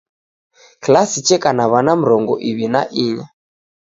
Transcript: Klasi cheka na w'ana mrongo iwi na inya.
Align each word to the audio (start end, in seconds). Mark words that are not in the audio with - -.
Klasi 0.83 1.19
cheka 1.27 1.49
na 1.57 1.65
w'ana 1.71 1.93
mrongo 2.01 2.33
iwi 2.49 2.65
na 2.73 2.81
inya. 3.03 3.27